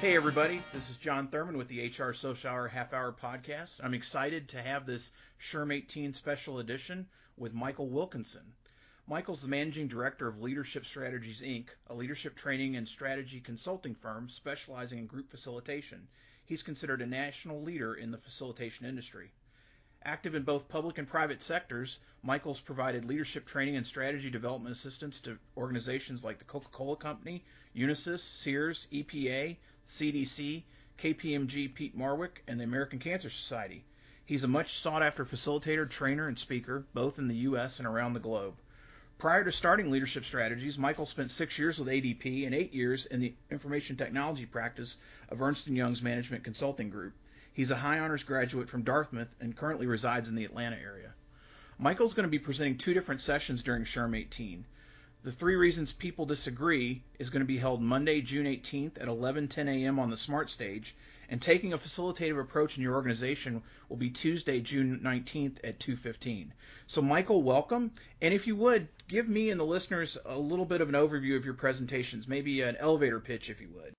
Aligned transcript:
Hey, 0.00 0.14
everybody, 0.14 0.62
this 0.72 0.88
is 0.88 0.96
Jon 0.96 1.26
Thurmond 1.26 1.56
with 1.56 1.66
the 1.66 1.88
HR 1.88 2.12
Social 2.12 2.50
Hour 2.50 2.68
Half 2.68 2.92
Hour 2.92 3.12
Podcast. 3.12 3.80
I'm 3.82 3.94
excited 3.94 4.48
to 4.50 4.62
have 4.62 4.86
this 4.86 5.10
SHRM 5.40 5.74
18 5.74 6.12
special 6.12 6.60
edition 6.60 7.08
with 7.36 7.52
Michael 7.52 7.88
Wilkinson. 7.88 8.54
Michael's 9.08 9.42
the 9.42 9.48
managing 9.48 9.88
director 9.88 10.28
of 10.28 10.40
Leadership 10.40 10.86
Strategies 10.86 11.42
Inc., 11.42 11.70
a 11.88 11.94
leadership 11.96 12.36
training 12.36 12.76
and 12.76 12.88
strategy 12.88 13.40
consulting 13.40 13.96
firm 13.96 14.28
specializing 14.28 15.00
in 15.00 15.06
group 15.08 15.32
facilitation. 15.32 16.06
He's 16.44 16.62
considered 16.62 17.02
a 17.02 17.06
national 17.06 17.60
leader 17.64 17.94
in 17.94 18.12
the 18.12 18.18
facilitation 18.18 18.86
industry. 18.86 19.32
Active 20.04 20.34
in 20.34 20.44
both 20.44 20.68
public 20.68 20.96
and 20.98 21.08
private 21.08 21.42
sectors, 21.42 21.98
Michael's 22.22 22.60
provided 22.60 23.04
leadership 23.04 23.44
training 23.44 23.76
and 23.76 23.86
strategy 23.86 24.30
development 24.30 24.74
assistance 24.74 25.20
to 25.20 25.38
organizations 25.56 26.22
like 26.22 26.38
the 26.38 26.44
Coca 26.44 26.68
Cola 26.70 26.96
Company, 26.96 27.44
Unisys, 27.76 28.20
Sears, 28.20 28.86
EPA, 28.92 29.56
CDC, 29.86 30.62
KPMG 30.98 31.74
Peat 31.74 31.98
Marwick, 31.98 32.42
and 32.46 32.60
the 32.60 32.64
American 32.64 32.98
Cancer 32.98 33.28
Society. 33.28 33.84
He's 34.24 34.44
a 34.44 34.48
much 34.48 34.78
sought 34.78 35.02
after 35.02 35.24
facilitator, 35.24 35.88
trainer, 35.88 36.28
and 36.28 36.38
speaker, 36.38 36.84
both 36.94 37.18
in 37.18 37.28
the 37.28 37.36
U.S. 37.36 37.78
and 37.78 37.88
around 37.88 38.12
the 38.12 38.20
globe. 38.20 38.54
Prior 39.18 39.42
to 39.42 39.50
starting 39.50 39.90
Leadership 39.90 40.24
Strategies, 40.24 40.78
Michael 40.78 41.06
spent 41.06 41.32
six 41.32 41.58
years 41.58 41.78
with 41.78 41.88
ADP 41.88 42.46
and 42.46 42.54
eight 42.54 42.72
years 42.72 43.06
in 43.06 43.20
the 43.20 43.34
information 43.50 43.96
technology 43.96 44.46
practice 44.46 44.96
of 45.28 45.42
Ernst 45.42 45.66
& 45.66 45.68
Young's 45.68 46.02
Management 46.02 46.44
Consulting 46.44 46.88
Group. 46.88 47.14
He's 47.58 47.72
a 47.72 47.76
high 47.76 47.98
honors 47.98 48.22
graduate 48.22 48.68
from 48.68 48.84
Dartmouth 48.84 49.34
and 49.40 49.56
currently 49.56 49.88
resides 49.88 50.28
in 50.28 50.36
the 50.36 50.44
Atlanta 50.44 50.76
area. 50.76 51.12
Michael's 51.76 52.14
going 52.14 52.22
to 52.22 52.30
be 52.30 52.38
presenting 52.38 52.78
two 52.78 52.94
different 52.94 53.20
sessions 53.20 53.64
during 53.64 53.82
SHRM 53.82 54.16
18. 54.16 54.64
The 55.24 55.32
Three 55.32 55.56
Reasons 55.56 55.92
People 55.92 56.24
Disagree 56.24 57.02
is 57.18 57.30
going 57.30 57.40
to 57.40 57.48
be 57.48 57.58
held 57.58 57.82
Monday, 57.82 58.20
June 58.20 58.46
18th 58.46 59.02
at 59.02 59.08
11:10 59.08 59.66
a.m. 59.66 59.98
on 59.98 60.08
the 60.08 60.16
Smart 60.16 60.50
Stage, 60.50 60.94
and 61.28 61.42
Taking 61.42 61.72
a 61.72 61.78
Facilitative 61.78 62.40
Approach 62.40 62.76
in 62.76 62.84
Your 62.84 62.94
Organization 62.94 63.64
will 63.88 63.96
be 63.96 64.10
Tuesday, 64.10 64.60
June 64.60 65.00
19th 65.02 65.58
at 65.64 65.80
2:15. 65.80 66.52
So 66.86 67.02
Michael, 67.02 67.42
welcome, 67.42 67.90
and 68.22 68.32
if 68.32 68.46
you 68.46 68.54
would, 68.54 68.86
give 69.08 69.28
me 69.28 69.50
and 69.50 69.58
the 69.58 69.64
listeners 69.64 70.16
a 70.24 70.38
little 70.38 70.64
bit 70.64 70.80
of 70.80 70.90
an 70.90 70.94
overview 70.94 71.34
of 71.34 71.44
your 71.44 71.54
presentations, 71.54 72.28
maybe 72.28 72.60
an 72.60 72.76
elevator 72.76 73.18
pitch 73.18 73.50
if 73.50 73.60
you 73.60 73.70
would. 73.70 73.96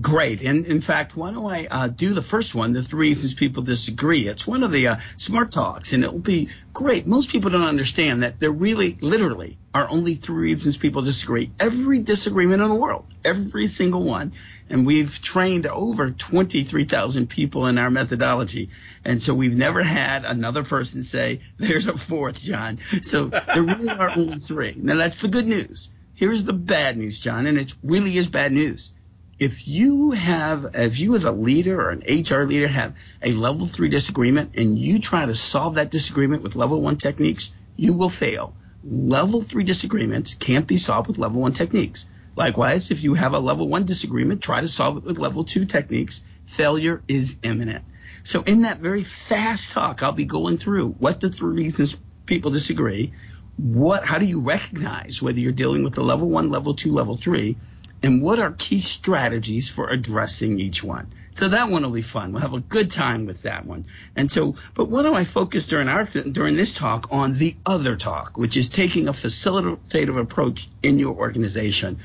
Great. 0.00 0.42
And 0.42 0.64
in 0.66 0.80
fact, 0.80 1.16
why 1.16 1.32
don't 1.32 1.50
I 1.50 1.66
uh, 1.70 1.88
do 1.88 2.14
the 2.14 2.22
first 2.22 2.54
one, 2.54 2.72
the 2.72 2.82
three 2.82 3.08
reasons 3.08 3.34
people 3.34 3.62
disagree? 3.62 4.26
It's 4.26 4.46
one 4.46 4.62
of 4.62 4.72
the 4.72 4.88
uh, 4.88 4.96
smart 5.18 5.50
talks, 5.50 5.92
and 5.92 6.02
it 6.02 6.10
will 6.10 6.18
be 6.18 6.48
great. 6.72 7.06
Most 7.06 7.28
people 7.28 7.50
don't 7.50 7.66
understand 7.66 8.22
that 8.22 8.40
there 8.40 8.50
really, 8.50 8.96
literally, 9.00 9.58
are 9.74 9.86
only 9.90 10.14
three 10.14 10.50
reasons 10.50 10.78
people 10.78 11.02
disagree. 11.02 11.50
Every 11.60 11.98
disagreement 11.98 12.62
in 12.62 12.68
the 12.68 12.74
world, 12.74 13.04
every 13.24 13.66
single 13.66 14.02
one. 14.02 14.32
And 14.70 14.86
we've 14.86 15.20
trained 15.20 15.66
over 15.66 16.10
23,000 16.10 17.28
people 17.28 17.66
in 17.66 17.76
our 17.76 17.90
methodology. 17.90 18.70
And 19.04 19.20
so 19.20 19.34
we've 19.34 19.56
never 19.56 19.82
had 19.82 20.24
another 20.24 20.64
person 20.64 21.02
say, 21.02 21.40
there's 21.58 21.86
a 21.86 21.98
fourth, 21.98 22.42
Jon. 22.42 22.78
So 23.02 23.26
there 23.26 23.62
really 23.62 23.90
are 23.90 24.10
only 24.10 24.38
three. 24.38 24.74
Now 24.76 24.96
that's 24.96 25.18
the 25.18 25.28
good 25.28 25.46
news. 25.46 25.90
Here's 26.14 26.44
the 26.44 26.52
bad 26.52 26.96
news, 26.96 27.18
Jon, 27.18 27.46
and 27.46 27.58
it 27.58 27.74
really 27.82 28.16
is 28.16 28.28
bad 28.28 28.52
news 28.52 28.92
if 29.40 29.66
you 29.66 30.10
have, 30.10 30.72
if 30.74 31.00
you 31.00 31.14
as 31.14 31.24
a 31.24 31.32
leader 31.32 31.80
or 31.80 31.90
an 31.90 32.02
HR 32.06 32.42
leader 32.42 32.68
have 32.68 32.94
a 33.22 33.32
level 33.32 33.66
three 33.66 33.88
disagreement 33.88 34.56
and 34.56 34.78
you 34.78 34.98
try 34.98 35.24
to 35.24 35.34
solve 35.34 35.76
that 35.76 35.90
disagreement 35.90 36.42
with 36.42 36.56
level 36.56 36.82
one 36.82 36.96
techniques, 36.96 37.50
you 37.74 37.94
will 37.94 38.10
fail. 38.10 38.54
Level 38.84 39.40
three 39.40 39.64
disagreements 39.64 40.34
can't 40.34 40.66
be 40.66 40.76
solved 40.76 41.08
with 41.08 41.16
level 41.16 41.40
one 41.40 41.54
techniques. 41.54 42.06
Likewise, 42.36 42.90
if 42.90 43.02
you 43.02 43.14
have 43.14 43.32
a 43.32 43.38
level 43.38 43.66
one 43.66 43.84
disagreement, 43.84 44.42
try 44.42 44.60
to 44.60 44.68
solve 44.68 44.98
it 44.98 45.04
with 45.04 45.18
level 45.18 45.42
two 45.42 45.64
techniques. 45.64 46.22
Failure 46.44 47.02
is 47.08 47.38
imminent. 47.42 47.84
So 48.22 48.42
in 48.42 48.62
that 48.62 48.76
very 48.76 49.02
fast 49.02 49.70
talk, 49.70 50.02
I'll 50.02 50.12
be 50.12 50.26
going 50.26 50.58
through 50.58 50.90
what 50.90 51.18
the 51.18 51.30
three 51.30 51.62
reasons 51.62 51.96
people 52.26 52.50
disagree, 52.50 53.14
what, 53.56 54.04
how 54.04 54.18
do 54.18 54.26
you 54.26 54.40
recognize 54.40 55.22
whether 55.22 55.38
you're 55.38 55.52
dealing 55.52 55.82
with 55.82 55.94
the 55.94 56.02
level 56.02 56.28
one, 56.28 56.50
level 56.50 56.74
two, 56.74 56.92
level 56.92 57.16
three, 57.16 57.56
and 58.02 58.22
what 58.22 58.38
are 58.38 58.52
key 58.52 58.78
strategies 58.78 59.68
for 59.68 59.88
addressing 59.88 60.58
each 60.58 60.82
one. 60.82 61.12
So 61.32 61.48
that 61.48 61.68
one 61.68 61.82
will 61.82 61.90
be 61.90 62.02
fun. 62.02 62.32
We'll 62.32 62.42
have 62.42 62.54
a 62.54 62.60
good 62.60 62.90
time 62.90 63.26
with 63.26 63.42
that 63.42 63.64
one. 63.64 63.86
And 64.16 64.30
so, 64.30 64.56
but 64.74 64.86
what 64.86 65.02
don't 65.02 65.14
I 65.14 65.24
focus 65.24 65.66
during 65.66 65.88
our 65.88 66.04
during 66.04 66.56
this 66.56 66.74
talk 66.74 67.12
on 67.12 67.34
the 67.34 67.56
other 67.64 67.96
talk, 67.96 68.36
which 68.36 68.56
is 68.56 68.68
taking 68.68 69.08
a 69.08 69.12
facilitative 69.12 70.18
approach 70.18 70.68
in 70.82 70.98
your 70.98 71.14
organization. 71.14 71.98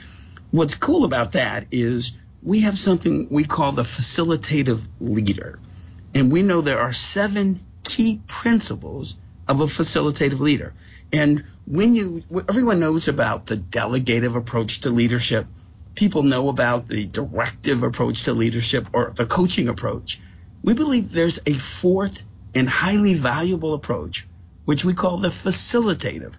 What's 0.52 0.76
cool 0.76 1.06
about 1.06 1.34
that 1.34 1.68
is 1.72 2.14
we 2.44 2.62
have 2.62 2.78
something 2.78 3.28
we 3.32 3.44
call 3.44 3.72
the 3.72 3.82
facilitative 3.82 4.82
leader. 5.00 5.60
And 6.14 6.32
we 6.32 6.44
know 6.44 6.62
there 6.62 6.80
are 6.80 6.94
seven 6.94 7.60
key 7.84 8.22
principles 8.28 9.18
of 9.48 9.62
a 9.62 9.66
facilitative 9.66 10.40
leader. 10.40 10.74
And 11.12 11.44
when 11.68 11.96
you, 11.96 12.24
everyone 12.48 12.80
knows 12.80 13.08
about 13.08 13.48
the 13.48 13.58
delegative 13.58 14.36
approach 14.36 14.82
to 14.82 14.90
leadership 14.90 15.48
people 15.96 16.24
know 16.24 16.50
about 16.50 16.88
the 16.88 17.06
directive 17.06 17.84
approach 17.84 18.26
to 18.26 18.34
leadership 18.34 18.88
or 18.94 19.14
the 19.16 19.26
coaching 19.26 19.70
approach. 19.70 20.22
We 20.62 20.74
believe 20.74 21.12
there's 21.12 21.40
a 21.46 21.54
fourth 21.54 22.24
and 22.54 22.68
highly 22.68 23.14
valuable 23.14 23.74
approach, 23.74 24.28
which 24.66 24.84
we 24.84 24.94
call 24.94 25.18
the 25.18 25.30
facilitative 25.30 26.36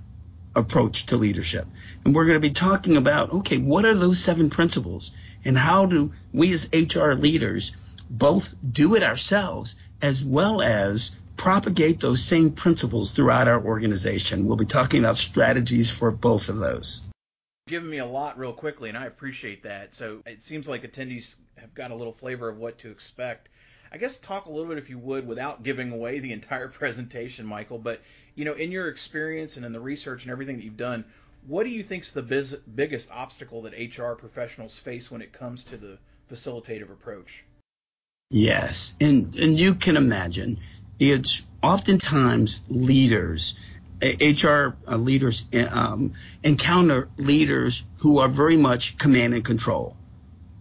approach 0.55 1.07
to 1.07 1.17
leadership. 1.17 1.67
And 2.05 2.15
we're 2.15 2.27
going 2.27 2.41
to 2.41 2.49
be 2.49 2.55
talking 2.55 2.97
about, 2.97 3.33
okay, 3.33 3.59
what 3.59 3.85
are 3.85 3.95
those 3.95 4.19
seven 4.19 4.51
principles 4.51 5.13
and 5.45 5.57
how 5.57 5.87
do 5.87 6.13
we 6.33 6.53
as 6.53 6.69
HR 6.73 7.13
leaders 7.13 7.77
both 8.09 8.55
do 8.69 8.95
it 8.95 9.03
ourselves 9.03 9.77
as 10.03 10.25
well 10.25 10.61
as 10.61 11.17
propagate 11.37 12.01
those 12.01 12.23
same 12.25 12.51
principles 12.51 13.13
throughout 13.13 13.49
our 13.49 13.63
organization. 13.63 14.47
We'll 14.47 14.57
be 14.57 14.65
talking 14.65 15.01
about 15.01 15.17
strategies 15.17 15.91
for 15.91 16.11
both 16.11 16.49
of 16.49 16.57
those 16.57 17.03
given 17.67 17.91
me 17.91 17.99
a 17.99 18.07
lot 18.07 18.39
real 18.39 18.53
quickly, 18.53 18.89
and 18.89 18.97
I 18.97 19.07
appreciate 19.07 19.65
that. 19.65 19.93
So 19.93 20.23
it 20.25 20.41
seems 20.41 20.69
like 20.69 20.85
attendees 20.85 21.35
have 21.57 21.75
got 21.75 21.91
a 21.91 21.95
little 21.95 22.13
flavor 22.13 22.49
of 22.49 22.59
what 22.59 22.79
to 22.79 22.91
expect. 22.91 23.49
I 23.91 23.99
guess 23.99 24.19
talk 24.19 24.47
a 24.47 24.51
little 24.51 24.69
bit, 24.69 24.79
if 24.79 24.89
you 24.89 24.99
would, 24.99 25.27
without 25.27 25.65
giving 25.65 25.91
away 25.91 26.21
the 26.21 26.33
entire 26.33 26.69
presentation, 26.83 27.45
Michael. 27.45 27.79
But 27.79 28.03
you 28.37 28.45
know, 28.45 28.55
in 28.55 28.71
your 28.71 28.89
experience 28.89 29.57
and 29.57 29.67
in 29.67 29.73
the 29.73 29.81
research 29.81 30.23
and 30.23 30.31
everything 30.31 30.57
that 30.57 30.65
you've 30.65 30.77
done, 30.77 31.05
what 31.47 31.65
do 31.65 31.71
you 31.71 31.83
think 31.83 32.05
is 32.05 32.13
the 32.13 32.23
biz- 32.23 32.55
biggest 32.55 33.11
obstacle 33.11 33.63
that 33.63 33.73
HR 33.73 34.13
professionals 34.13 34.79
face 34.79 35.11
when 35.11 35.23
it 35.23 35.33
comes 35.33 35.65
to 35.65 35.77
the 35.77 35.99
facilitative 36.31 36.91
approach? 36.91 37.45
Yes, 38.31 38.97
and 39.01 39.35
and 39.37 39.59
you 39.59 39.75
can 39.75 39.97
imagine 39.97 40.59
it's 40.99 41.43
oftentimes 41.63 42.63
leaders 42.69 43.57
HR 44.03 44.77
uh, 44.87 44.97
leaders 44.97 45.47
um, 45.71 46.13
encounter 46.43 47.09
leaders 47.17 47.83
who 47.99 48.19
are 48.19 48.29
very 48.29 48.57
much 48.57 48.99
command 48.99 49.35
and 49.35 49.45
control. 49.45 49.97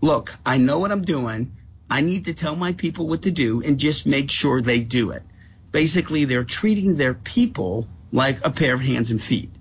Look, 0.02 0.38
I 0.46 0.58
know 0.58 0.80
what 0.80 0.92
I'm 0.92 1.02
doing. 1.02 1.56
I 1.90 2.02
need 2.02 2.26
to 2.26 2.34
tell 2.34 2.56
my 2.56 2.74
people 2.74 3.08
what 3.08 3.24
to 3.24 3.32
do 3.32 3.62
and 3.62 3.78
just 3.78 4.08
make 4.08 4.32
sure 4.32 4.62
they 4.62 4.82
do 4.82 5.12
it. 5.12 5.24
Basically, 5.72 6.26
they're 6.26 6.44
treating 6.44 6.96
their 6.96 7.14
people 7.14 7.88
like 8.12 8.46
a 8.46 8.52
pair 8.52 8.74
of 8.74 8.82
hands 8.82 9.12
and 9.12 9.22
feet. 9.22 9.52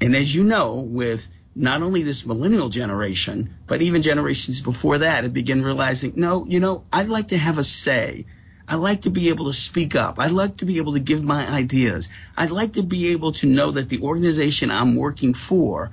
And 0.00 0.16
as 0.16 0.34
you 0.34 0.44
know, 0.44 0.76
with 0.76 1.30
not 1.54 1.82
only 1.82 2.02
this 2.02 2.26
millennial 2.26 2.68
generation, 2.68 3.54
but 3.66 3.82
even 3.82 4.02
generations 4.02 4.60
before 4.60 4.98
that, 4.98 5.24
have 5.24 5.32
begun 5.32 5.62
realizing, 5.62 6.14
no, 6.16 6.46
you 6.46 6.60
know, 6.60 6.84
I'd 6.92 7.08
like 7.08 7.28
to 7.28 7.38
have 7.38 7.58
a 7.58 7.64
say. 7.64 8.26
I 8.66 8.76
like 8.76 9.02
to 9.02 9.10
be 9.10 9.28
able 9.28 9.46
to 9.46 9.52
speak 9.52 9.94
up. 9.94 10.18
I 10.18 10.28
like 10.28 10.58
to 10.58 10.64
be 10.64 10.78
able 10.78 10.94
to 10.94 11.00
give 11.00 11.22
my 11.22 11.46
ideas. 11.46 12.08
I'd 12.36 12.50
like 12.50 12.74
to 12.74 12.82
be 12.82 13.12
able 13.12 13.32
to 13.32 13.46
know 13.46 13.72
that 13.72 13.90
the 13.90 14.00
organization 14.00 14.70
I'm 14.70 14.96
working 14.96 15.34
for 15.34 15.90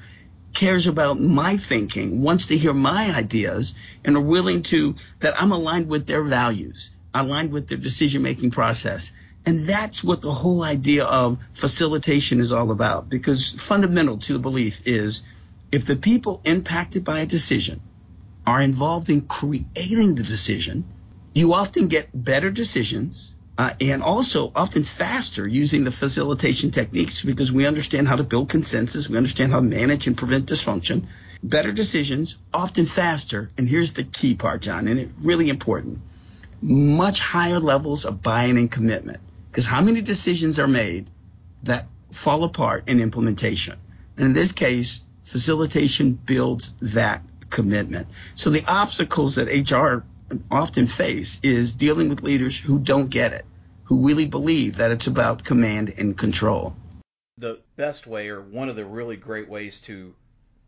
cares 0.53 0.87
about 0.87 1.19
my 1.19 1.57
thinking, 1.57 2.21
wants 2.21 2.47
to 2.47 2.57
hear 2.57 2.73
my 2.73 3.13
ideas, 3.13 3.75
and 4.03 4.15
are 4.15 4.21
willing 4.21 4.63
to, 4.63 4.95
that 5.19 5.41
I'm 5.41 5.51
aligned 5.51 5.89
with 5.89 6.07
their 6.07 6.23
values, 6.23 6.91
aligned 7.13 7.51
with 7.51 7.67
their 7.67 7.77
decision 7.77 8.21
making 8.21 8.51
process. 8.51 9.11
And 9.45 9.59
that's 9.59 10.03
what 10.03 10.21
the 10.21 10.31
whole 10.31 10.63
idea 10.63 11.05
of 11.05 11.39
facilitation 11.53 12.39
is 12.39 12.51
all 12.51 12.71
about. 12.71 13.09
Because 13.09 13.49
fundamental 13.49 14.17
to 14.19 14.33
the 14.33 14.39
belief 14.39 14.83
is 14.85 15.23
if 15.71 15.85
the 15.85 15.95
people 15.95 16.41
impacted 16.45 17.03
by 17.03 17.19
a 17.19 17.25
decision 17.25 17.81
are 18.45 18.61
involved 18.61 19.09
in 19.09 19.21
creating 19.21 20.15
the 20.15 20.23
decision, 20.23 20.83
you 21.33 21.53
often 21.53 21.87
get 21.87 22.09
better 22.13 22.49
decisions 22.49 23.33
uh, 23.57 23.73
and 23.79 24.01
also 24.01 24.51
often 24.55 24.83
faster 24.83 25.47
using 25.47 25.83
the 25.83 25.91
facilitation 25.91 26.71
techniques 26.71 27.21
because 27.21 27.51
we 27.51 27.67
understand 27.67 28.07
how 28.07 28.15
to 28.15 28.23
build 28.23 28.49
consensus, 28.49 29.09
we 29.09 29.17
understand 29.17 29.51
how 29.51 29.59
to 29.59 29.65
manage 29.65 30.07
and 30.07 30.17
prevent 30.17 30.47
dysfunction. 30.47 31.05
Better 31.43 31.71
decisions, 31.71 32.37
often 32.53 32.85
faster. 32.85 33.49
And 33.57 33.67
here's 33.67 33.93
the 33.93 34.03
key 34.03 34.35
part, 34.35 34.61
Jon, 34.61 34.87
and 34.87 34.99
it's 34.99 35.13
really 35.21 35.49
important. 35.49 35.99
Much 36.61 37.19
higher 37.19 37.59
levels 37.59 38.05
of 38.05 38.21
buy-in 38.21 38.57
and 38.57 38.71
commitment. 38.71 39.19
Because 39.49 39.65
how 39.65 39.81
many 39.81 40.01
decisions 40.01 40.59
are 40.59 40.67
made 40.67 41.09
that 41.63 41.87
fall 42.11 42.43
apart 42.43 42.87
in 42.87 42.99
implementation? 42.99 43.77
And 44.17 44.27
in 44.27 44.33
this 44.33 44.51
case, 44.51 45.01
facilitation 45.23 46.13
builds 46.13 46.73
that 46.81 47.23
commitment. 47.49 48.07
So 48.35 48.49
the 48.49 48.63
obstacles 48.67 49.35
that 49.35 49.47
HR 49.47 50.03
often 50.49 50.87
face 50.87 51.39
is 51.43 51.73
dealing 51.73 52.09
with 52.09 52.23
leaders 52.23 52.57
who 52.57 52.79
don't 52.79 53.09
get 53.09 53.33
it, 53.33 53.45
who 53.85 54.07
really 54.07 54.27
believe 54.27 54.77
that 54.77 54.91
it's 54.91 55.07
about 55.07 55.43
command 55.43 55.93
and 55.97 56.17
control. 56.17 56.75
The 57.37 57.59
best 57.75 58.07
way, 58.07 58.29
or 58.29 58.41
one 58.41 58.69
of 58.69 58.75
the 58.75 58.85
really 58.85 59.17
great 59.17 59.49
ways 59.49 59.79
to 59.81 60.13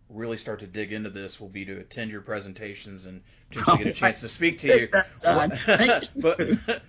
really 0.09 0.37
start 0.37 0.59
to 0.59 0.67
dig 0.67 0.93
into 0.93 1.09
this 1.09 1.39
will 1.39 1.49
be 1.49 1.65
to 1.65 1.79
attend 1.79 2.11
your 2.11 2.21
presentations 2.21 3.05
and 3.05 3.21
to 3.51 3.77
get 3.77 3.87
a 3.87 3.91
chance 3.93 4.21
to 4.21 4.27
speak 4.27 4.59
to 4.59 4.67
you. 4.67 4.87
but 6.21 6.39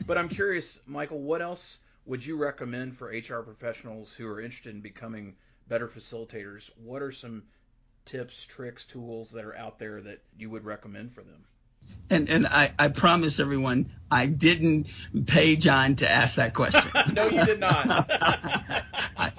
but 0.07 0.19
I'm 0.19 0.29
curious, 0.29 0.79
Michael, 0.87 1.21
what 1.21 1.43
else 1.43 1.79
would 2.07 2.25
you 2.25 2.37
recommend 2.37 2.97
for 2.97 3.09
HR 3.09 3.43
professionals 3.43 4.13
who 4.13 4.27
are 4.27 4.41
interested 4.41 4.75
in 4.75 4.81
becoming 4.81 5.37
better 5.69 5.89
facilitators? 5.89 6.71
What 6.83 7.03
are 7.03 7.13
some 7.13 7.45
tips, 8.05 8.45
tricks, 8.45 8.85
tools 8.85 9.31
that 9.33 9.45
are 9.45 9.57
out 9.57 9.79
there 9.79 10.01
that 10.03 10.23
you 10.37 10.51
would 10.51 10.65
recommend 10.65 11.13
for 11.13 11.23
them? 11.23 11.45
And 12.11 12.29
and 12.29 12.47
I, 12.47 12.73
I 12.79 12.89
promise 12.89 13.41
everyone 13.41 13.91
I 14.11 14.27
didn't 14.27 14.87
pay 15.27 15.57
Jon 15.57 15.97
to 15.97 16.11
ask 16.11 16.37
that 16.37 16.55
question. 16.55 16.91
no, 17.15 17.29
you 17.29 17.45
did 17.45 17.61
not. 17.61 18.09
I, 19.17 19.33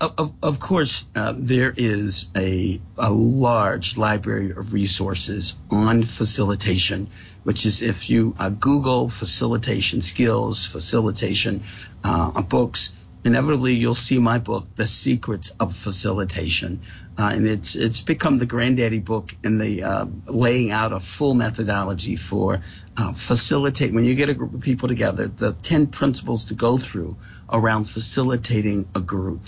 of, 0.00 0.34
of 0.42 0.60
course, 0.60 1.04
uh, 1.14 1.34
there 1.36 1.72
is 1.74 2.28
a, 2.36 2.80
a 2.98 3.10
large 3.10 3.96
library 3.96 4.50
of 4.50 4.72
resources 4.72 5.56
on 5.70 6.02
facilitation, 6.02 7.08
which 7.42 7.66
is 7.66 7.82
if 7.82 8.10
you 8.10 8.34
uh, 8.38 8.48
Google 8.48 9.08
facilitation 9.08 10.00
skills, 10.00 10.66
facilitation 10.66 11.62
uh, 12.04 12.42
books, 12.42 12.92
inevitably 13.24 13.74
you'll 13.74 13.94
see 13.94 14.18
my 14.18 14.38
book, 14.38 14.66
The 14.76 14.86
Secrets 14.86 15.50
of 15.60 15.74
Facilitation. 15.74 16.80
Uh, 17.18 17.30
and 17.34 17.46
it's 17.46 17.74
it's 17.74 18.00
become 18.00 18.38
the 18.38 18.46
granddaddy 18.46 18.98
book 18.98 19.34
in 19.44 19.58
the 19.58 19.82
uh, 19.82 20.06
laying 20.26 20.70
out 20.70 20.92
a 20.92 21.00
full 21.00 21.34
methodology 21.34 22.16
for 22.16 22.62
uh, 22.96 23.12
facilitate 23.12 23.92
when 23.92 24.04
you 24.04 24.14
get 24.14 24.28
a 24.28 24.34
group 24.34 24.54
of 24.54 24.60
people 24.60 24.88
together, 24.88 25.28
the 25.28 25.52
10 25.52 25.88
principles 25.88 26.46
to 26.46 26.54
go 26.54 26.78
through 26.78 27.16
around 27.50 27.84
facilitating 27.84 28.88
a 28.94 29.00
group. 29.00 29.42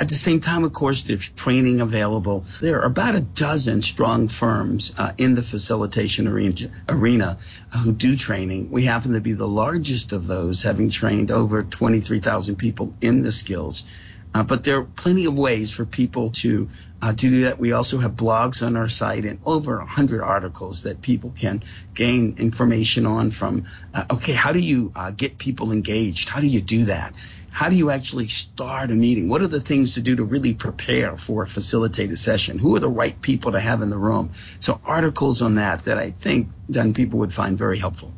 At 0.00 0.08
the 0.08 0.14
same 0.14 0.40
time, 0.40 0.64
of 0.64 0.72
course, 0.72 1.02
there's 1.02 1.28
training 1.28 1.82
available. 1.82 2.46
There 2.62 2.80
are 2.80 2.86
about 2.86 3.16
a 3.16 3.20
dozen 3.20 3.82
strong 3.82 4.28
firms 4.28 4.94
uh, 4.96 5.12
in 5.18 5.34
the 5.34 5.42
facilitation 5.42 6.26
arena, 6.26 6.70
arena 6.88 7.36
who 7.76 7.92
do 7.92 8.16
training. 8.16 8.70
We 8.70 8.86
happen 8.86 9.12
to 9.12 9.20
be 9.20 9.34
the 9.34 9.46
largest 9.46 10.12
of 10.12 10.26
those, 10.26 10.62
having 10.62 10.88
trained 10.88 11.30
over 11.30 11.62
23,000 11.62 12.56
people 12.56 12.94
in 13.02 13.20
the 13.20 13.30
skills. 13.30 13.84
Uh, 14.32 14.42
but 14.42 14.64
there 14.64 14.78
are 14.78 14.84
plenty 14.84 15.26
of 15.26 15.38
ways 15.38 15.70
for 15.70 15.84
people 15.84 16.30
to 16.30 16.70
uh, 17.02 17.12
to 17.12 17.30
do 17.30 17.40
that. 17.42 17.58
We 17.58 17.72
also 17.72 17.98
have 17.98 18.12
blogs 18.12 18.64
on 18.64 18.76
our 18.76 18.88
site 18.88 19.24
and 19.24 19.40
over 19.44 19.78
100 19.78 20.22
articles 20.22 20.84
that 20.84 21.02
people 21.02 21.30
can 21.30 21.62
gain 21.94 22.36
information 22.38 23.06
on. 23.06 23.32
From 23.32 23.66
uh, 23.92 24.04
okay, 24.12 24.32
how 24.32 24.52
do 24.52 24.60
you 24.60 24.92
uh, 24.94 25.10
get 25.10 25.36
people 25.36 25.72
engaged? 25.72 26.28
How 26.28 26.40
do 26.40 26.46
you 26.46 26.60
do 26.60 26.84
that? 26.86 27.12
How 27.50 27.68
do 27.68 27.76
you 27.76 27.90
actually 27.90 28.28
start 28.28 28.90
a 28.90 28.94
meeting? 28.94 29.28
What 29.28 29.42
are 29.42 29.48
the 29.48 29.60
things 29.60 29.94
to 29.94 30.00
do 30.00 30.16
to 30.16 30.24
really 30.24 30.54
prepare 30.54 31.16
for 31.16 31.42
a 31.42 31.46
facilitated 31.46 32.18
session? 32.18 32.58
Who 32.58 32.76
are 32.76 32.80
the 32.80 32.88
right 32.88 33.20
people 33.20 33.52
to 33.52 33.60
have 33.60 33.82
in 33.82 33.90
the 33.90 33.98
room? 33.98 34.30
So 34.60 34.80
articles 34.84 35.42
on 35.42 35.56
that 35.56 35.80
that 35.80 35.98
I 35.98 36.10
think 36.10 36.48
young 36.68 36.94
people 36.94 37.18
would 37.20 37.32
find 37.32 37.58
very 37.58 37.78
helpful. 37.78 38.14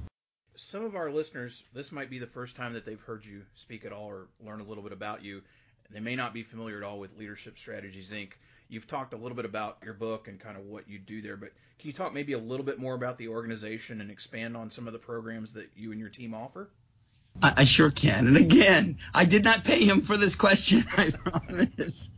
Some 0.56 0.84
of 0.84 0.94
our 0.94 1.10
listeners, 1.10 1.62
this 1.74 1.92
might 1.92 2.10
be 2.10 2.18
the 2.18 2.26
first 2.26 2.56
time 2.56 2.74
that 2.74 2.84
they've 2.84 3.00
heard 3.00 3.24
you 3.24 3.42
speak 3.56 3.84
at 3.84 3.92
all 3.92 4.06
or 4.06 4.28
learn 4.44 4.60
a 4.60 4.64
little 4.64 4.82
bit 4.82 4.92
about 4.92 5.24
you. 5.24 5.42
They 5.90 6.00
may 6.00 6.16
not 6.16 6.32
be 6.32 6.42
familiar 6.42 6.78
at 6.78 6.82
all 6.82 6.98
with 6.98 7.18
Leadership 7.18 7.58
Strategies 7.58 8.12
Inc. 8.12 8.32
You've 8.68 8.86
talked 8.86 9.12
a 9.12 9.16
little 9.16 9.36
bit 9.36 9.44
about 9.44 9.78
your 9.84 9.92
book 9.92 10.28
and 10.28 10.40
kind 10.40 10.56
of 10.56 10.64
what 10.64 10.88
you 10.88 10.98
do 10.98 11.20
there, 11.20 11.36
but 11.36 11.50
can 11.78 11.88
you 11.88 11.92
talk 11.92 12.14
maybe 12.14 12.32
a 12.32 12.38
little 12.38 12.64
bit 12.64 12.78
more 12.78 12.94
about 12.94 13.18
the 13.18 13.28
organization 13.28 14.00
and 14.00 14.10
expand 14.10 14.56
on 14.56 14.70
some 14.70 14.86
of 14.86 14.94
the 14.94 14.98
programs 14.98 15.52
that 15.54 15.68
you 15.76 15.90
and 15.90 16.00
your 16.00 16.08
team 16.08 16.32
offer? 16.32 16.70
I, 17.40 17.54
I 17.58 17.64
sure 17.64 17.90
can. 17.90 18.26
And 18.26 18.36
again, 18.36 18.98
I 19.14 19.24
did 19.24 19.44
not 19.44 19.64
pay 19.64 19.84
him 19.84 20.02
for 20.02 20.16
this 20.16 20.34
question. 20.34 20.84
I 20.96 21.10
promise. 21.10 22.10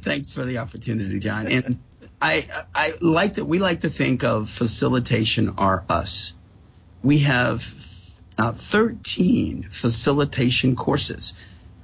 Thanks 0.00 0.32
for 0.32 0.44
the 0.44 0.58
opportunity, 0.58 1.18
Jon. 1.18 1.46
And 1.46 1.82
I, 2.20 2.46
I 2.74 2.92
like 3.00 3.34
that 3.34 3.46
we 3.46 3.58
like 3.58 3.80
to 3.80 3.88
think 3.88 4.24
of 4.24 4.50
facilitation 4.50 5.54
are 5.58 5.84
us. 5.88 6.34
We 7.02 7.20
have 7.20 7.62
uh, 8.38 8.52
13 8.52 9.62
facilitation 9.62 10.76
courses, 10.76 11.34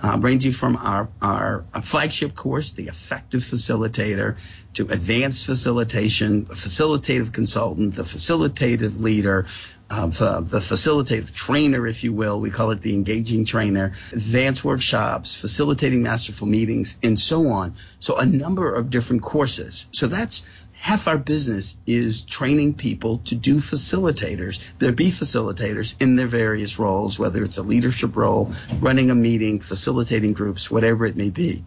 uh, 0.01 0.19
ranging 0.21 0.53
from 0.53 0.77
our, 0.77 1.09
our 1.23 1.65
flagship 1.83 2.35
course, 2.35 2.73
the 2.73 2.85
effective 2.85 3.41
facilitator, 3.41 4.37
to 4.75 4.89
advanced 4.89 5.47
facilitation, 5.47 6.45
the 6.45 6.55
facilitative 6.55 7.33
consultant, 7.33 7.95
the 7.95 8.03
facilitative 8.03 9.01
leader, 9.01 9.47
uh, 9.89 10.07
the 10.07 10.59
facilitative 10.59 11.33
trainer, 11.33 11.87
if 11.87 12.05
you 12.05 12.13
will. 12.13 12.41
We 12.41 12.51
call 12.51 12.73
it 12.73 12.83
the 12.83 12.95
engaging 12.95 13.45
trainer, 13.45 13.93
advanced 14.13 14.65
workshops, 14.65 15.35
facilitating 15.35 16.03
masterful 16.03 16.47
meetings, 16.47 16.99
and 17.03 17.19
so 17.19 17.49
on. 17.49 17.75
So 18.01 18.17
a 18.17 18.27
number 18.27 18.75
of 18.75 18.91
different 18.91 19.23
courses. 19.23 19.87
So 19.93 20.09
that's 20.09 20.47
half 20.81 21.09
our 21.09 21.19
business 21.19 21.77
is 21.87 22.23
training 22.23 22.75
people 22.75 23.19
to 23.19 23.35
do 23.35 23.57
facilitators, 23.57 24.63
to 24.79 24.93
be 24.93 25.11
facilitators 25.11 26.01
in 26.01 26.17
their 26.17 26.27
various 26.27 26.79
roles, 26.79 27.19
whether 27.19 27.43
it's 27.43 27.59
a 27.59 27.63
leadership 27.63 28.17
role, 28.17 28.53
running 28.81 29.11
a 29.11 29.15
meeting, 29.15 29.61
facilitating 29.61 30.33
groups, 30.33 30.71
whatever 30.71 31.07
it 31.07 31.17
may 31.17 31.31
be. 31.31 31.65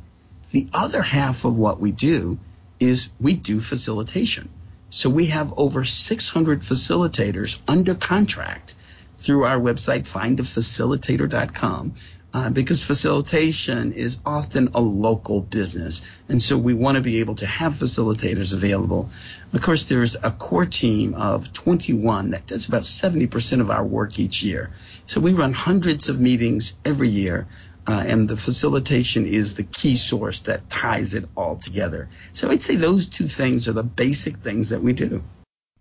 The 0.52 0.70
other 0.74 1.02
half 1.02 1.46
of 1.46 1.56
what 1.56 1.80
we 1.80 1.92
do 1.92 2.40
is 2.80 3.10
we 3.20 3.34
do 3.34 3.60
facilitation. 3.60 4.50
So 4.90 5.10
we 5.10 5.28
have 5.28 5.54
over 5.58 5.84
600 5.84 6.62
facilitators 6.62 7.60
under 7.68 7.94
contract 7.94 8.74
through 9.18 9.44
our 9.44 9.60
website, 9.60 10.08
findafacilitator.com, 10.08 11.94
uh, 12.34 12.50
because 12.50 12.84
facilitation 12.84 13.94
is 13.94 14.20
often 14.26 14.70
a 14.76 14.80
local 14.80 15.42
business. 15.42 16.08
And 16.28 16.42
so 16.42 16.58
we 16.58 16.74
want 16.74 16.96
to 16.96 17.02
be 17.02 17.20
able 17.20 17.36
to 17.36 17.46
have 17.46 17.74
facilitators 17.74 18.54
available. 18.54 19.10
Of 19.54 19.62
course, 19.62 19.86
there's 19.86 20.16
a 20.16 20.32
core 20.32 20.66
team 20.66 21.16
of 21.16 21.52
21 21.54 22.32
that 22.32 22.46
does 22.46 22.68
about 22.68 22.84
70% 22.84 23.62
of 23.62 23.72
our 23.72 23.84
work 23.84 24.20
each 24.20 24.44
year. 24.44 24.72
So 25.06 25.20
we 25.20 25.34
run 25.34 25.54
hundreds 25.54 26.10
of 26.10 26.20
meetings 26.20 26.76
every 26.86 27.10
year 27.10 27.48
uh, 27.90 28.04
and 28.06 28.28
the 28.28 28.38
facilitation 28.38 29.26
is 29.26 29.56
the 29.56 29.64
key 29.64 29.96
source 29.96 30.42
that 30.42 30.70
ties 30.70 31.16
it 31.16 31.28
all 31.36 31.56
together. 31.56 32.08
So 32.34 32.52
I'd 32.52 32.62
say 32.62 32.76
those 32.76 33.10
two 33.10 33.26
things 33.26 33.68
are 33.68 33.74
the 33.74 33.82
basic 33.84 34.36
things 34.36 34.70
that 34.70 34.82
we 34.82 34.94
do. 34.94 35.24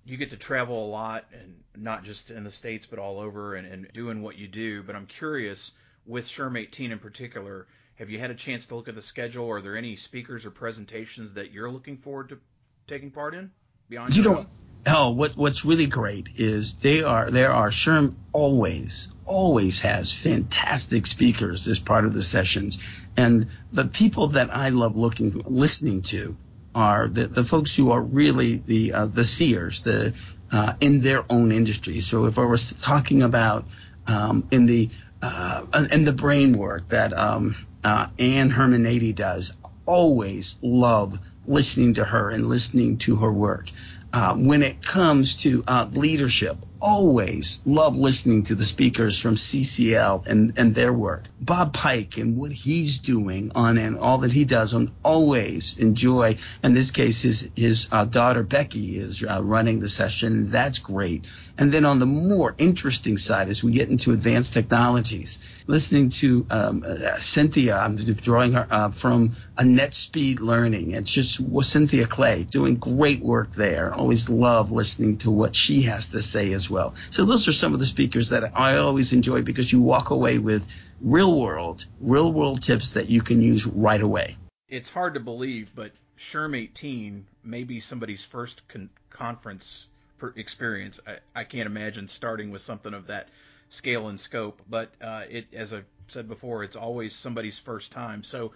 You 0.07 0.17
get 0.17 0.31
to 0.31 0.39
travel 0.39 0.87
a 0.87 0.89
lot, 0.89 1.27
and 1.39 1.63
not 1.77 2.05
just 2.05 2.31
in 2.31 2.45
the 2.45 2.51
states, 2.51 2.87
but 2.87 2.99
all 2.99 3.21
over, 3.21 3.57
and, 3.57 3.67
and 3.71 3.93
doing 3.93 4.23
what 4.23 4.39
you 4.39 4.49
do. 4.49 4.83
But 4.83 4.97
I'm 4.97 5.05
curious, 5.05 5.73
with 6.09 6.27
SHRM 6.27 6.59
18 6.59 6.91
in 6.91 6.99
particular, 6.99 7.67
have 7.97 8.11
you 8.11 8.19
had 8.19 8.31
a 8.31 8.35
chance 8.35 8.67
to 8.67 8.75
look 8.75 8.89
at 8.89 8.95
the 8.95 9.03
schedule? 9.03 9.51
Are 9.51 9.61
there 9.61 9.77
any 9.77 9.97
speakers 9.97 10.47
or 10.47 10.51
presentations 10.51 11.35
that 11.35 11.53
you're 11.53 11.71
looking 11.71 11.97
forward 11.97 12.31
to 12.31 12.39
taking 12.87 13.11
part 13.11 13.35
in 13.35 13.51
beyond? 13.89 14.17
You 14.17 14.23
know, 14.23 14.47
oh, 14.87 15.11
what 15.11 15.37
what's 15.37 15.65
really 15.65 15.87
great 15.87 16.31
is 16.37 16.77
they 16.77 17.03
are 17.03 17.31
there 17.31 17.53
are 17.53 17.69
SHRM 17.69 18.15
always 18.33 19.13
always 19.27 19.83
has 19.83 20.13
fantastic 20.13 21.07
speakers 21.07 21.69
as 21.69 21.79
part 21.79 22.07
of 22.07 22.15
the 22.15 22.23
sessions, 22.23 22.83
and 23.17 23.47
the 23.71 23.85
people 23.85 24.29
that 24.29 24.55
I 24.55 24.71
love 24.71 24.97
looking 24.97 25.31
listening 25.47 26.03
to 26.03 26.37
are 26.75 27.09
the, 27.09 27.27
the 27.27 27.45
folks 27.45 27.75
who 27.75 27.91
are 27.91 28.01
really 28.01 28.57
the 28.57 28.93
uh, 28.95 29.07
the 29.07 29.25
seers, 29.25 29.83
the 29.83 30.15
uh, 30.53 30.75
in 30.81 31.01
their 31.01 31.25
own 31.29 31.53
industry. 31.53 32.01
So 32.01 32.27
if 32.27 32.39
I 32.39 32.45
was 32.45 32.73
talking 32.73 33.23
about 33.23 33.67
um, 34.07 34.49
in 34.51 34.67
the 34.67 34.89
uh, 35.23 35.65
in 35.93 36.05
the 36.05 36.13
brain 36.13 36.57
work 36.57 36.89
that 36.89 37.13
um, 37.13 37.55
uh, 37.85 38.09
Ann 38.19 38.51
Herrmann-Nehdi 38.51 39.15
does, 39.15 39.57
always 39.87 40.59
love 40.63 41.19
listening 41.47 41.95
to 41.95 42.05
her 42.05 42.31
and 42.31 42.47
listening 42.47 42.99
to 42.99 43.17
her 43.17 43.33
work. 43.33 43.71
Uh, 44.11 44.35
when 44.37 44.63
it 44.63 44.83
comes 44.83 45.37
to 45.37 45.63
uh, 45.67 45.87
leadership, 45.93 46.57
always 46.81 47.61
love 47.67 47.97
listening 47.97 48.43
to 48.45 48.55
the 48.55 48.65
speakers 48.65 49.21
from 49.21 49.35
CCL 49.35 50.27
and, 50.27 50.59
and 50.59 50.75
their 50.75 50.93
work. 50.93 51.25
Bob 51.39 51.75
Pike 51.75 52.17
and 52.17 52.39
what 52.39 52.51
he's 52.51 52.99
doing 52.99 53.53
on 53.55 53.77
and 53.77 53.99
all 53.99 54.19
that 54.19 54.33
he 54.33 54.47
does 54.47 54.73
on 54.73 54.91
always 55.05 55.77
enjoy. 55.79 56.37
In 56.63 56.73
this 56.73 56.91
case, 56.91 57.21
his, 57.21 57.51
his 57.55 57.89
uh, 57.93 58.07
daughter 58.07 58.43
Becky 58.43 58.99
is 58.99 59.23
uh, 59.23 59.43
running 59.43 59.81
the 59.81 59.91
session. 59.91 60.49
That's 60.49 60.79
great. 60.79 61.27
And 61.59 61.73
then 61.73 61.85
on 61.85 61.99
the 61.99 62.07
more 62.07 62.55
interesting 62.57 63.19
side, 63.19 63.49
as 63.49 63.65
we 63.65 63.73
get 63.73 63.89
into 63.89 64.13
advanced 64.13 64.53
technologies, 64.53 65.41
listening 65.67 66.11
to 66.11 66.47
um, 66.51 66.85
uh, 66.87 67.17
Cynthia, 67.17 67.77
I'm 67.77 67.97
drawing 67.97 68.53
her 68.53 68.65
uh, 68.71 68.91
from 68.91 69.35
a 69.57 69.65
NetSpeed 69.65 70.39
Learning. 70.39 70.93
It's 70.93 71.13
just 71.13 71.41
Cynthia 71.65 72.07
Clay 72.07 72.45
doing 72.45 72.77
great 72.77 73.21
work 73.21 73.51
there. 73.51 73.93
Always 73.93 74.31
love 74.31 74.71
listening 74.71 75.19
to 75.19 75.33
what 75.33 75.57
she 75.57 75.83
has 75.83 76.09
to 76.09 76.23
say 76.23 76.53
as 76.53 76.71
well. 76.71 76.95
So 77.11 77.25
those 77.25 77.49
are 77.49 77.53
some 77.53 77.75
of 77.75 77.81
the 77.81 77.87
speakers 77.87 78.29
that 78.29 78.57
I 78.57 78.77
always 78.77 79.13
enjoy 79.13 79.43
because 79.43 79.73
you 79.73 79.83
walk 79.83 80.11
away 80.11 80.39
with 80.39 80.65
real 81.01 81.41
world, 81.41 81.85
real 82.01 82.33
world 82.33 82.63
tips 82.63 82.93
that 82.93 83.09
you 83.09 83.21
can 83.21 83.41
use 83.43 83.67
right 83.67 84.01
away. 84.01 84.37
It's 84.69 84.91
hard 84.91 85.15
to 85.15 85.21
believe, 85.21 85.73
but 85.75 85.91
SHRM 86.19 86.57
18 86.57 87.27
may 87.43 87.65
be 87.65 87.81
somebody's 87.81 88.23
first 88.23 88.63
con- 88.69 88.91
conference 89.11 89.88
experience. 90.37 91.01
I, 91.07 91.19
I 91.35 91.45
can't 91.45 91.67
imagine 91.67 92.09
starting 92.09 92.51
with 92.51 92.63
something 92.63 92.95
of 92.95 93.09
that 93.09 93.29
scale 93.71 94.09
and 94.09 94.21
scope. 94.21 94.63
But 94.69 94.91
uh, 95.01 95.23
it, 95.29 95.47
as 95.55 95.73
I 95.73 95.83
said 96.09 96.29
before, 96.29 96.65
it's 96.65 96.77
always 96.77 97.15
somebody's 97.15 97.59
first 97.59 97.93
time. 97.93 98.25
So, 98.25 98.53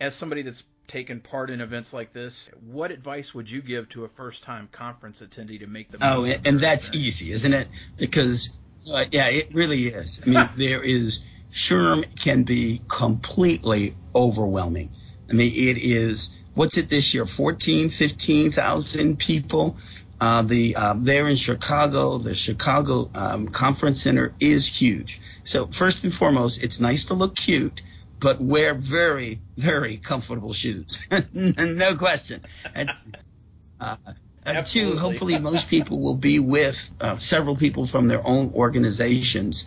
as 0.00 0.14
somebody 0.14 0.42
that's 0.42 0.62
taken 0.86 1.20
part 1.20 1.50
in 1.50 1.60
events 1.60 1.92
like 1.92 2.12
this, 2.12 2.50
what 2.66 2.90
advice 2.90 3.32
would 3.34 3.50
you 3.50 3.62
give 3.62 3.88
to 3.90 4.04
a 4.04 4.08
first-time 4.08 4.68
conference 4.72 5.22
attendee 5.22 5.60
to 5.60 5.66
make 5.66 5.88
the 5.88 5.98
oh, 6.02 6.24
and 6.24 6.58
that's 6.58 6.94
easy, 6.94 7.30
isn't 7.30 7.52
it? 7.52 7.68
Because 7.96 8.56
uh, 8.92 9.04
yeah, 9.10 9.28
it 9.28 9.54
really 9.54 9.82
is. 9.82 10.20
I 10.24 10.30
mean, 10.30 10.48
there 10.56 10.82
is 10.82 11.24
SHRM 11.52 12.20
can 12.20 12.44
be 12.44 12.80
completely 12.88 13.94
overwhelming. 14.14 14.90
I 15.28 15.34
mean, 15.34 15.52
it 15.52 15.78
is. 15.78 16.36
What's 16.54 16.76
it 16.78 16.88
this 16.88 17.14
year? 17.14 17.24
14, 17.24 17.90
15,000 17.90 19.18
people. 19.18 19.76
Uh, 20.20 20.42
the 20.42 20.76
um, 20.76 21.02
there 21.02 21.28
in 21.28 21.36
Chicago, 21.36 22.18
the 22.18 22.34
Chicago 22.34 23.10
um, 23.14 23.48
Conference 23.48 24.02
Center 24.02 24.34
is 24.38 24.68
huge. 24.68 25.20
So 25.44 25.66
first 25.68 26.04
and 26.04 26.12
foremost, 26.12 26.62
it's 26.62 26.78
nice 26.78 27.06
to 27.06 27.14
look 27.14 27.34
cute, 27.34 27.80
but 28.18 28.38
wear 28.38 28.74
very, 28.74 29.40
very 29.56 29.96
comfortable 29.96 30.52
shoes. 30.52 31.06
no 31.32 31.96
question. 31.96 32.42
And, 32.74 32.90
uh, 33.80 33.96
and 34.44 34.66
two, 34.66 34.96
hopefully 34.96 35.38
most 35.38 35.68
people 35.68 36.00
will 36.00 36.16
be 36.16 36.38
with 36.38 36.92
uh, 37.00 37.16
several 37.16 37.56
people 37.56 37.86
from 37.86 38.06
their 38.08 38.26
own 38.26 38.52
organizations. 38.54 39.64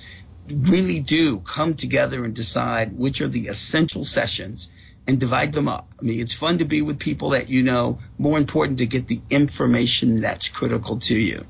Really 0.48 1.00
do 1.00 1.40
come 1.40 1.74
together 1.74 2.24
and 2.24 2.36
decide 2.36 2.96
which 2.96 3.22
are 3.22 3.28
the 3.28 3.48
essential 3.48 4.04
sessions 4.04 4.70
and 5.08 5.20
divide 5.20 5.54
them 5.54 5.68
up. 5.68 5.88
I 6.02 6.06
mean, 6.06 6.20
it's 6.20 6.34
fun 6.34 6.60
to 6.60 6.66
be 6.66 6.82
with 6.82 7.00
people 7.00 7.32
that 7.32 7.50
you 7.50 7.64
know, 7.64 8.00
more 8.18 8.38
important 8.38 8.80
to 8.80 8.86
get 8.86 9.08
the 9.08 9.22
information 9.30 10.22
that's 10.22 10.50
critical 10.50 11.00
to 11.00 11.16
you. 11.16 11.46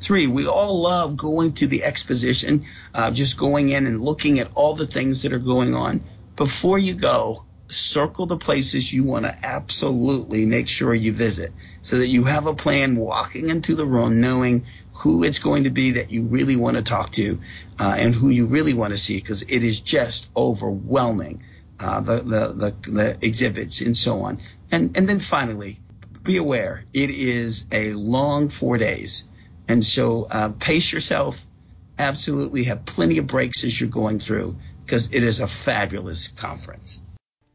Three, 0.00 0.26
we 0.26 0.46
all 0.46 0.82
love 0.82 1.16
going 1.16 1.52
to 1.54 1.66
the 1.66 1.84
exposition, 1.84 2.66
uh, 2.94 3.10
just 3.10 3.38
going 3.38 3.70
in 3.70 3.86
and 3.86 4.00
looking 4.00 4.38
at 4.38 4.50
all 4.54 4.74
the 4.74 4.86
things 4.86 5.22
that 5.22 5.32
are 5.32 5.38
going 5.38 5.74
on. 5.74 6.04
Before 6.36 6.78
you 6.78 6.94
go, 6.94 7.44
circle 7.68 8.26
the 8.26 8.36
places 8.36 8.92
you 8.92 9.04
want 9.04 9.24
to 9.24 9.38
absolutely 9.42 10.44
make 10.46 10.68
sure 10.68 10.94
you 10.94 11.12
visit 11.12 11.52
so 11.82 11.98
that 11.98 12.08
you 12.08 12.24
have 12.24 12.46
a 12.46 12.54
plan 12.54 12.96
walking 12.96 13.48
into 13.48 13.74
the 13.74 13.86
room 13.86 14.20
knowing 14.20 14.66
who 14.92 15.24
it's 15.24 15.38
going 15.38 15.64
to 15.64 15.70
be 15.70 15.92
that 15.92 16.10
you 16.10 16.22
really 16.22 16.56
want 16.56 16.76
to 16.76 16.82
talk 16.82 17.10
to 17.10 17.40
uh, 17.78 17.94
and 17.96 18.14
who 18.14 18.28
you 18.28 18.46
really 18.46 18.74
want 18.74 18.92
to 18.92 18.98
see 18.98 19.16
because 19.16 19.42
it 19.42 19.64
is 19.64 19.80
just 19.80 20.28
overwhelming 20.36 21.40
uh, 21.84 22.00
the, 22.00 22.16
the, 22.16 22.48
the, 22.52 22.90
the 22.90 23.18
exhibits 23.20 23.80
and 23.82 23.96
so 23.96 24.20
on. 24.20 24.40
And, 24.72 24.96
and 24.96 25.08
then 25.08 25.20
finally, 25.20 25.78
be 26.22 26.38
aware 26.38 26.84
it 26.94 27.10
is 27.10 27.66
a 27.70 27.92
long 27.92 28.48
four 28.48 28.78
days. 28.78 29.24
And 29.68 29.84
so 29.84 30.26
uh, 30.30 30.52
pace 30.58 30.92
yourself. 30.92 31.44
Absolutely 31.98 32.64
have 32.64 32.84
plenty 32.86 33.18
of 33.18 33.26
breaks 33.26 33.64
as 33.64 33.78
you're 33.78 33.90
going 33.90 34.18
through 34.18 34.56
because 34.84 35.12
it 35.12 35.22
is 35.22 35.40
a 35.40 35.46
fabulous 35.46 36.28
conference. 36.28 37.02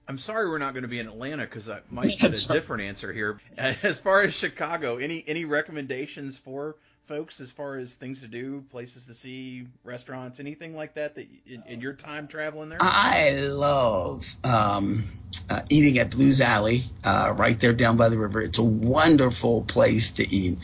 I'm 0.10 0.18
sorry 0.18 0.50
we're 0.50 0.58
not 0.58 0.74
going 0.74 0.82
to 0.82 0.90
be 0.90 0.98
in 0.98 1.08
Atlanta 1.08 1.44
because 1.44 1.70
I 1.70 1.82
might 1.92 2.18
get 2.20 2.34
a 2.34 2.48
different 2.48 2.84
answer 2.84 3.14
here. 3.14 3.40
As 3.58 4.00
far 4.00 4.24
as 4.24 4.34
Chicago, 4.34 4.98
any 4.98 5.24
any 5.28 5.46
recommendations 5.46 6.38
for 6.38 6.76
folks 7.04 7.42
as 7.42 7.52
far 7.52 7.76
as 7.76 7.96
things 7.96 8.22
to 8.22 8.28
do, 8.28 8.64
places 8.70 9.08
to 9.08 9.16
see, 9.16 9.66
restaurants, 9.84 10.40
anything 10.40 10.76
like 10.76 10.94
that 10.94 11.16
that 11.16 11.28
in, 11.48 11.64
in 11.66 11.82
your 11.82 11.94
time 11.94 12.28
traveling 12.28 12.70
there? 12.70 12.78
I 12.80 13.40
love 13.40 14.28
um, 14.44 15.04
uh, 15.50 15.62
eating 15.70 15.98
at 15.98 16.12
Blues 16.12 16.40
Alley, 16.40 16.82
uh, 17.04 17.34
right 17.36 17.60
there 17.60 17.74
down 17.74 17.98
by 17.98 18.10
the 18.10 18.18
river. 18.20 18.42
It's 18.42 18.60
a 18.60 18.64
wonderful 18.64 19.64
place 19.64 20.12
to 20.14 20.36
eat. 20.36 20.60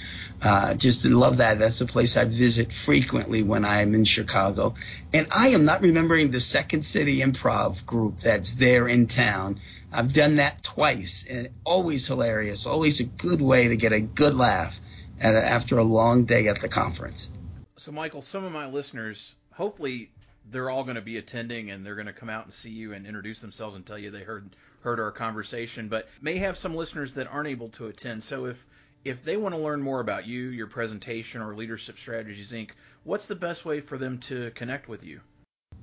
Uh, 0.45 0.75
just 0.75 1.03
love 1.05 1.37
that. 1.37 1.57
That's 1.57 1.81
a 1.81 1.87
place 1.87 2.17
I 2.17 2.25
visit 2.25 2.71
frequently 2.71 3.41
when 3.41 3.65
I'm 3.65 3.95
in 3.95 4.03
Chicago. 4.03 4.75
And 5.11 5.25
I 5.31 5.49
am 5.49 5.65
not 5.65 5.81
remembering 5.81 6.29
the 6.29 6.39
Second 6.39 6.85
City 6.85 7.21
Improv 7.21 7.83
group 7.83 8.17
that's 8.17 8.53
there 8.53 8.87
in 8.87 9.07
town. 9.07 9.59
I've 9.91 10.13
done 10.13 10.35
that 10.35 10.61
twice, 10.61 11.25
and 11.27 11.49
always 11.65 12.05
hilarious. 12.05 12.67
Always 12.67 12.99
a 12.99 13.05
good 13.05 13.41
way 13.41 13.69
to 13.69 13.75
get 13.75 13.91
a 13.91 13.99
good 13.99 14.35
laugh 14.35 14.79
after 15.19 15.79
a 15.79 15.83
long 15.83 16.25
day 16.25 16.47
at 16.47 16.61
the 16.61 16.69
conference. 16.69 17.31
So, 17.77 17.91
Michael, 17.91 18.21
some 18.21 18.43
of 18.43 18.51
my 18.51 18.67
listeners, 18.67 19.33
hopefully, 19.51 20.11
they're 20.51 20.69
all 20.69 20.83
going 20.83 20.95
to 20.95 21.01
be 21.01 21.17
attending 21.17 21.71
and 21.71 21.83
they're 21.83 21.95
going 21.95 22.05
to 22.05 22.13
come 22.13 22.29
out 22.29 22.45
and 22.45 22.53
see 22.53 22.69
you 22.69 22.93
and 22.93 23.07
introduce 23.07 23.41
themselves 23.41 23.75
and 23.75 23.83
tell 23.83 23.97
you 23.97 24.11
they 24.11 24.21
heard 24.21 24.55
heard 24.81 24.99
our 24.99 25.11
conversation. 25.11 25.87
But 25.87 26.07
may 26.21 26.37
have 26.37 26.55
some 26.55 26.75
listeners 26.75 27.15
that 27.15 27.25
aren't 27.25 27.47
able 27.47 27.69
to 27.69 27.87
attend. 27.87 28.23
So, 28.23 28.45
if 28.45 28.63
if 29.05 29.23
they 29.23 29.37
want 29.37 29.55
to 29.55 29.61
learn 29.61 29.81
more 29.81 30.01
about 30.01 30.27
you, 30.27 30.49
your 30.49 30.67
presentation, 30.67 31.41
or 31.41 31.55
Leadership 31.55 31.97
Strategies 31.99 32.51
Inc., 32.51 32.71
what's 33.03 33.27
the 33.27 33.35
best 33.35 33.63
way 33.63 33.79
for 33.79 33.99
them 33.99 34.17
to 34.17 34.49
connect 34.51 34.89
with 34.89 35.03
you? 35.03 35.21